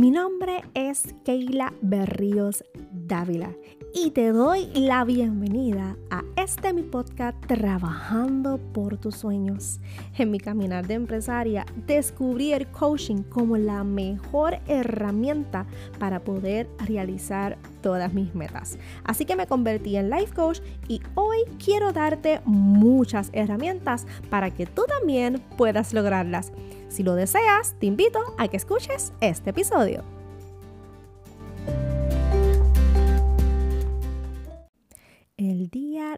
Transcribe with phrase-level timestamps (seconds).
[0.00, 3.54] Mi nombre es Keila Berríos Dávila
[3.92, 9.80] y te doy la bienvenida a este mi podcast Trabajando por tus sueños.
[10.16, 15.66] En mi caminar de empresaria descubrí el coaching como la mejor herramienta
[15.98, 18.78] para poder realizar todas mis metas.
[19.04, 24.66] Así que me convertí en life coach y hoy quiero darte muchas herramientas para que
[24.66, 26.52] tú también puedas lograrlas.
[26.88, 30.19] Si lo deseas, te invito a que escuches este episodio.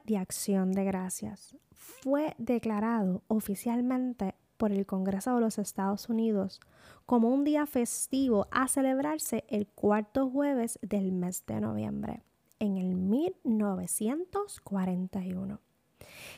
[0.04, 6.60] De Acción de Gracias fue declarado oficialmente por el Congreso de los Estados Unidos
[7.06, 12.22] como un día festivo a celebrarse el cuarto jueves del mes de noviembre
[12.60, 15.58] en el 1941.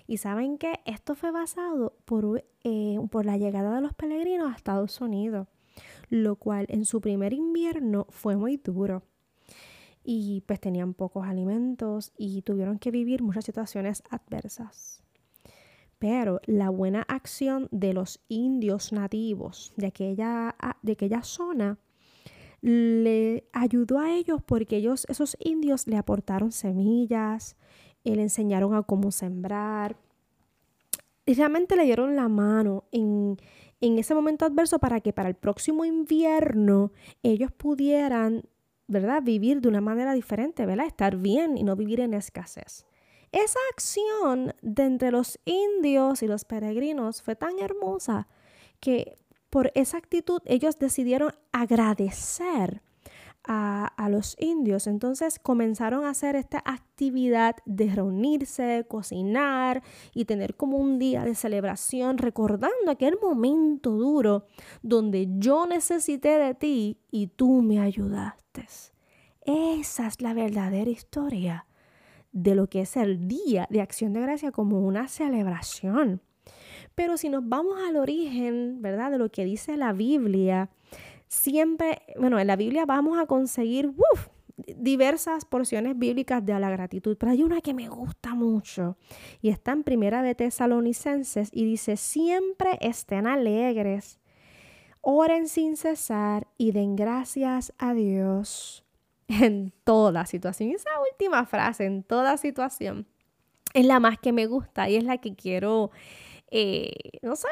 [0.07, 4.57] Y saben que esto fue basado por, eh, por la llegada de los peregrinos a
[4.57, 5.47] Estados Unidos,
[6.09, 9.03] lo cual en su primer invierno fue muy duro.
[10.05, 15.03] Y pues tenían pocos alimentos y tuvieron que vivir muchas situaciones adversas.
[15.99, 21.79] Pero la buena acción de los indios nativos de aquella, de aquella zona
[22.61, 27.57] le ayudó a ellos porque ellos, esos indios le aportaron semillas,
[28.05, 29.97] le enseñaron a cómo sembrar.
[31.27, 33.39] Y realmente le dieron la mano en,
[33.81, 38.45] en ese momento adverso para que para el próximo invierno ellos pudieran,
[38.87, 42.87] ¿verdad?, vivir de una manera diferente, ¿verdad?, estar bien y no vivir en escasez.
[43.33, 48.29] Esa acción de entre los indios y los peregrinos fue tan hermosa
[48.79, 49.19] que
[49.51, 52.83] por esa actitud ellos decidieron agradecer
[53.47, 54.87] a, los indios.
[54.87, 59.83] Entonces comenzaron a hacer esta actividad de reunirse, cocinar
[60.15, 64.47] y tener como un día de celebración, recordando aquel momento duro
[64.83, 68.67] donde yo necesité de ti y tú me ayudaste.
[69.47, 71.67] Esa es la verdadera historia
[72.33, 76.23] de lo que es el Día de Acción de Gracia como una celebración.
[76.95, 79.11] Pero si nos vamos al origen, ¿verdad?
[79.11, 80.71] De lo que dice la Biblia,
[81.35, 83.93] siempre, bueno, en la Biblia vamos a conseguir
[84.77, 88.97] diversas porciones bíblicas de la gratitud, pero hay una que me gusta mucho
[89.43, 94.21] y está en Primera de Tesalonicenses y dice, siempre estén alegres,
[95.01, 98.85] oren sin cesar y den gracias a Dios
[99.27, 100.71] en toda situación.
[100.71, 103.07] Esa última frase, en toda situación,
[103.75, 105.91] es la más que me gusta y es la que quiero
[106.57, 106.93] eh,
[107.23, 107.49] no sé,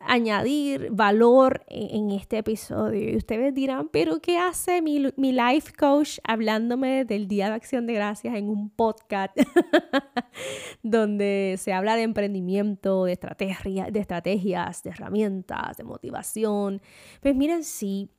[0.00, 3.12] añadir valor en, este episodio.
[3.12, 7.92] Y ustedes dirán, pero ¿qué hace mi, life coach hablándome del Día de Acción de
[7.92, 9.38] Gracias en un podcast
[10.82, 16.82] donde se habla de emprendimiento, de, de estrategias, de herramientas, de motivación?
[17.20, 18.10] Pues miren, sí.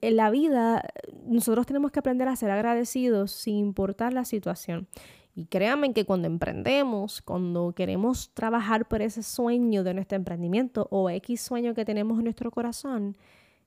[0.00, 0.82] En la vida
[1.26, 4.88] nosotros tenemos que aprender a ser agradecidos sin importar la situación.
[5.38, 11.08] Y créanme que cuando emprendemos, cuando queremos trabajar por ese sueño de nuestro emprendimiento o
[11.10, 13.16] X sueño que tenemos en nuestro corazón,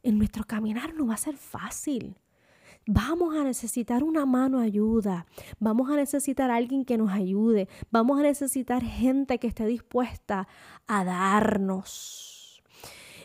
[0.03, 2.17] en nuestro caminar no va a ser fácil.
[2.85, 5.25] Vamos a necesitar una mano ayuda,
[5.59, 10.49] vamos a necesitar alguien que nos ayude, vamos a necesitar gente que esté dispuesta
[10.87, 12.61] a darnos.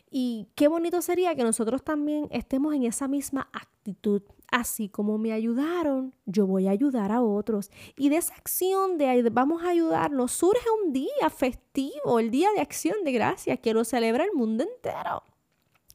[0.09, 5.33] Y qué bonito sería que nosotros también estemos en esa misma actitud así como me
[5.33, 7.71] ayudaron, yo voy a ayudar a otros.
[7.97, 12.61] Y de esa acción de vamos a ayudarnos surge un día festivo, el Día de
[12.61, 15.23] Acción de Gracias, que lo celebra el mundo entero.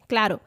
[0.07, 0.41] Claro,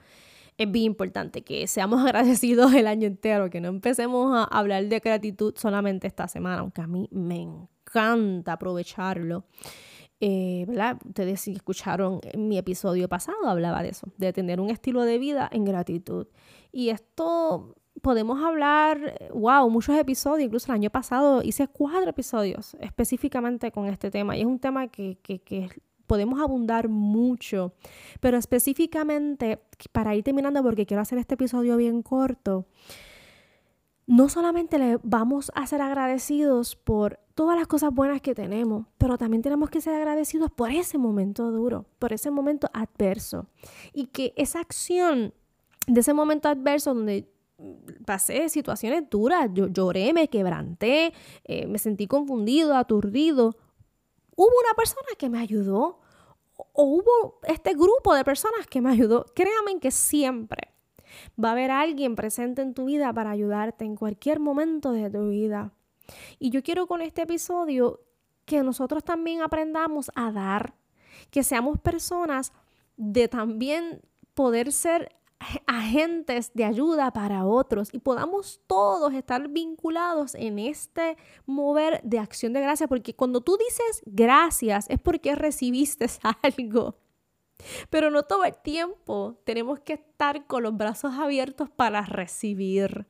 [0.56, 5.00] es bien importante que seamos agradecidos el año entero, que no empecemos a hablar de
[5.00, 9.44] gratitud solamente esta semana, aunque a mí me encanta aprovecharlo.
[10.20, 10.98] Eh, ¿verdad?
[11.04, 15.50] Ustedes si escucharon mi episodio pasado, hablaba de eso, de tener un estilo de vida
[15.53, 16.28] en gratitud.
[16.72, 23.72] Y esto podemos hablar, wow, muchos episodios, incluso el año pasado hice cuatro episodios específicamente
[23.72, 25.16] con este tema y es un tema que,
[26.06, 27.73] podemos abundar mucho,
[28.20, 29.58] pero específicamente
[29.90, 32.67] para ir terminando porque quiero hacer este episodio bien corto,
[34.06, 39.17] no solamente le vamos a ser agradecidos por todas las cosas buenas que tenemos, pero
[39.17, 43.46] también tenemos que ser agradecidos por ese momento duro, por ese momento adverso.
[43.94, 45.32] Y que esa acción
[45.87, 47.32] de ese momento adverso donde
[48.05, 51.12] pasé situaciones duras, yo lloré, me quebranté,
[51.45, 53.56] eh, me sentí confundido, aturdido.
[54.37, 56.01] Hubo una persona que me ayudó
[56.56, 59.27] o hubo este grupo de personas que me ayudó.
[59.35, 60.75] Créanme que siempre
[61.43, 65.29] va a haber alguien presente en tu vida para ayudarte en cualquier momento de tu
[65.29, 65.73] vida.
[66.39, 68.01] Y yo quiero con este episodio
[68.45, 70.75] que nosotros también aprendamos a dar,
[71.31, 72.53] que seamos personas
[72.97, 74.03] de también
[74.35, 75.17] poder ser
[75.67, 82.52] agentes de ayuda para otros y podamos todos estar vinculados en este mover de acción
[82.52, 86.06] de gracia, porque cuando tú dices gracias es porque recibiste
[86.43, 86.99] algo.
[87.88, 93.06] Pero no todo el tiempo tenemos que estar con los brazos abiertos para recibir.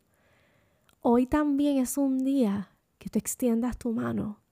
[1.01, 4.44] Hoy también es un día que te extiendas tu mano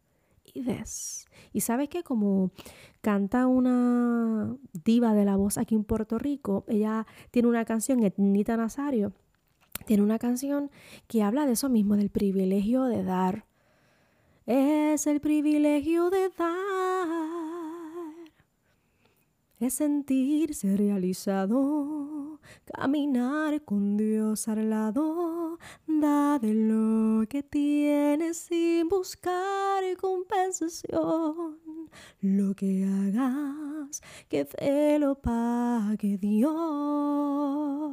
[0.55, 2.51] y sabes que como
[3.01, 8.57] canta una diva de la voz aquí en Puerto Rico, ella tiene una canción, Etnita
[8.57, 9.13] Nazario,
[9.87, 10.71] tiene una canción
[11.07, 13.47] que habla de eso mismo, del privilegio de dar.
[14.47, 17.09] Es el privilegio de dar.
[19.59, 25.42] Es sentirse realizado, caminar con Dios al lado,
[25.87, 31.59] da de lo que tienes sin buscar compensación.
[32.21, 37.93] Lo que hagas, que te lo pague Dios.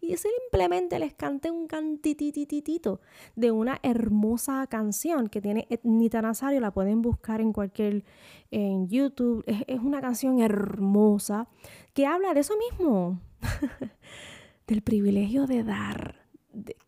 [0.00, 3.00] Y simplemente les canté un cantitititito
[3.36, 8.04] de una hermosa canción que tiene Etnita Nazario, la pueden buscar en cualquier
[8.50, 9.44] en YouTube.
[9.46, 11.48] Es, una canción hermosa
[11.94, 13.20] que habla de eso mismo,
[14.66, 16.19] del privilegio de dar,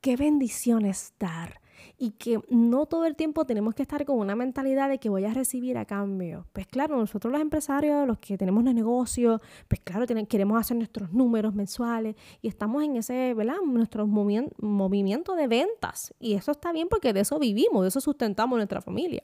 [0.00, 1.60] qué bendición es dar.
[1.98, 5.24] Y que no todo el tiempo tenemos que estar con una mentalidad de que voy
[5.24, 6.46] a recibir a cambio.
[6.52, 11.12] Pues claro, nosotros los empresarios, los que tenemos los negocios, pues claro, queremos hacer nuestros
[11.12, 13.56] números mensuales y estamos en ese, ¿verdad?
[13.64, 16.14] Nuestro movimiento de ventas.
[16.20, 19.22] Y eso está bien porque de eso vivimos, de eso sustentamos nuestra familia.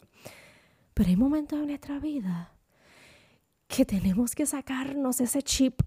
[0.95, 2.53] Pero hay momentos en nuestra vida
[3.69, 5.81] que tenemos que sacarnos ese chip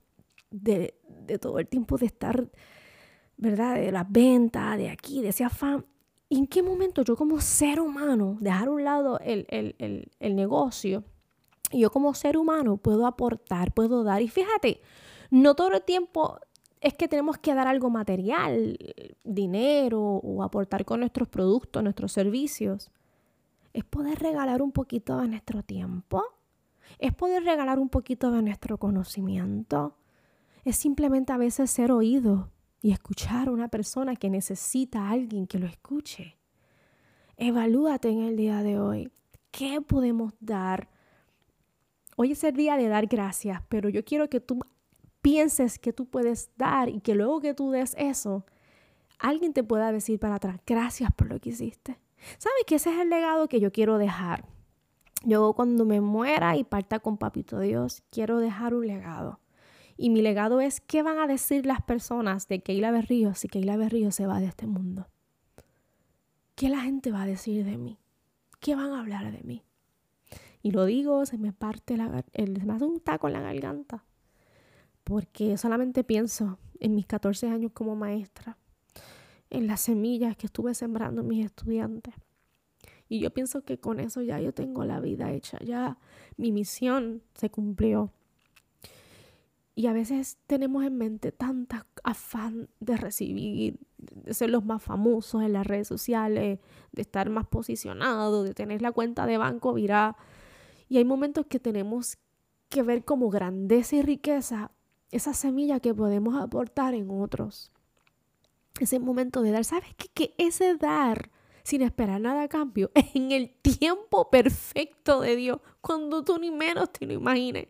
[0.51, 0.93] de,
[1.41, 2.49] todo el tiempo de estar,
[3.41, 3.75] ¿verdad?
[3.75, 5.85] De la venta, de aquí, de ese afán.
[6.29, 11.03] ¿Y en qué momento yo como ser humano, dejar a un lado el, el negocio,
[11.71, 14.21] y yo como ser humano puedo aportar, puedo dar?
[14.21, 14.79] Y fíjate,
[15.29, 16.39] no todo el tiempo
[16.79, 18.77] es que tenemos que dar algo material,
[19.25, 22.89] dinero o aportar con nuestros productos, nuestros servicios
[23.73, 26.23] es poder regalar un poquito de nuestro tiempo,
[26.99, 29.95] es poder regalar un poquito de nuestro conocimiento,
[30.65, 32.49] es simplemente a veces ser oído
[32.81, 36.37] y escuchar a una persona que necesita a alguien que lo escuche.
[37.37, 39.11] Evalúate en el día de hoy.
[39.51, 40.89] ¿Qué podemos dar?
[42.15, 44.59] Hoy es el día de dar gracias, pero yo quiero que tú
[45.21, 48.45] pienses que tú puedes dar y que luego que tú des eso,
[49.19, 51.99] alguien te pueda decir para atrás, gracias por lo que hiciste.
[52.37, 54.45] ¿Sabes que ese es el legado que yo quiero dejar?
[55.23, 59.40] Yo cuando me muera y parta con Papito Dios, quiero dejar un legado.
[60.01, 63.77] Y mi legado es qué van a decir las personas de Keila Berrío si Keila
[63.77, 65.07] Berrío se va de este mundo.
[66.55, 67.99] ¿Qué la gente va a decir de mí?
[68.59, 69.61] ¿Qué van a hablar de mí?
[70.63, 74.03] Y lo digo, se me parte la, el, se hace un taco en la garganta.
[75.03, 78.57] Porque solamente pienso en mis 14 años como maestra
[79.51, 82.15] en las semillas que estuve sembrando en mis estudiantes.
[83.07, 85.99] Y yo pienso que con eso ya yo tengo la vida hecha, ya
[86.37, 88.11] mi misión se cumplió.
[89.73, 95.43] Y a veces tenemos en mente tanta afán de recibir, de ser los más famosos
[95.43, 96.59] en las redes sociales,
[96.91, 100.17] de estar más posicionados, de tener la cuenta de banco virá.
[100.89, 102.17] Y hay momentos que tenemos
[102.69, 104.71] que ver como grandeza y riqueza
[105.11, 107.71] esa semilla que podemos aportar en otros
[108.79, 109.65] ese momento de dar.
[109.65, 110.07] ¿Sabes qué?
[110.13, 111.29] Que ese dar
[111.63, 116.91] sin esperar nada a cambio en el tiempo perfecto de Dios, cuando tú ni menos
[116.91, 117.67] te lo imagines,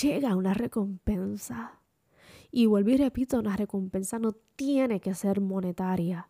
[0.00, 1.80] llega una recompensa.
[2.50, 6.28] Y vuelvo y repito, una recompensa no tiene que ser monetaria.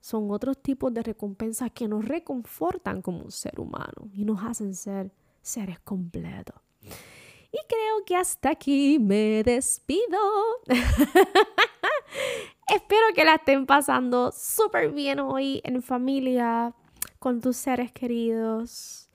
[0.00, 4.74] Son otros tipos de recompensas que nos reconfortan como un ser humano y nos hacen
[4.74, 6.60] ser seres completos.
[6.82, 10.18] Y creo que hasta aquí me despido.
[12.74, 16.74] Espero que la estén pasando súper bien hoy en familia,
[17.18, 19.05] con tus seres queridos.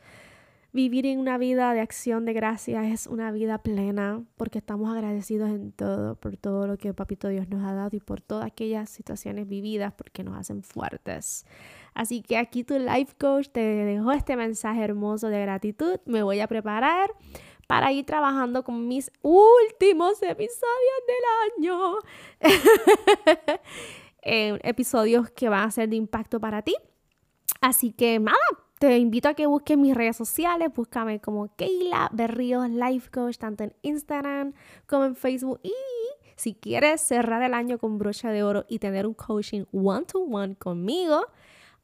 [0.73, 5.49] Vivir en una vida de acción de gracias es una vida plena porque estamos agradecidos
[5.49, 8.89] en todo, por todo lo que Papito Dios nos ha dado y por todas aquellas
[8.89, 11.45] situaciones vividas porque nos hacen fuertes.
[11.93, 15.99] Así que aquí tu life coach te dejó este mensaje hermoso de gratitud.
[16.05, 17.11] Me voy a preparar
[17.67, 21.95] para ir trabajando con mis últimos episodios del año.
[24.63, 26.75] episodios que van a ser de impacto para ti.
[27.59, 28.37] Así que nada,
[28.81, 33.63] te invito a que busques mis redes sociales, búscame como Keila Berríos Life Coach, tanto
[33.63, 34.53] en Instagram
[34.87, 35.59] como en Facebook.
[35.61, 35.71] Y
[36.35, 40.25] si quieres cerrar el año con brocha de oro y tener un coaching one to
[40.25, 41.27] -one conmigo,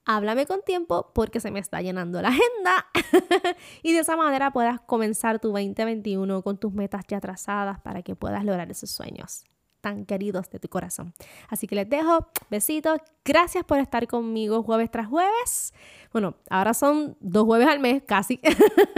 [0.05, 2.87] háblame con tiempo porque se me está llenando la agenda
[3.83, 8.15] y de esa manera puedas comenzar tu 2021 con tus metas ya trazadas para que
[8.15, 9.45] puedas lograr esos sueños.
[9.81, 11.13] Tan queridos de tu corazón.
[11.49, 12.99] Así que les dejo besitos.
[13.23, 15.73] Gracias por estar conmigo jueves tras jueves.
[16.13, 18.39] Bueno, ahora son dos jueves al mes, casi.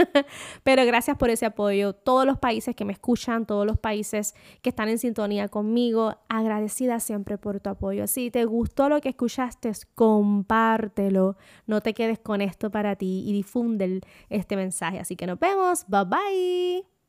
[0.62, 1.92] Pero gracias por ese apoyo.
[1.92, 7.00] Todos los países que me escuchan, todos los países que están en sintonía conmigo, agradecida
[7.00, 8.06] siempre por tu apoyo.
[8.06, 11.36] Si te gustó lo que escuchaste, compártelo.
[11.66, 14.98] No te quedes con esto para ti y difunde este mensaje.
[14.98, 15.84] Así que nos vemos.
[15.88, 16.99] Bye bye.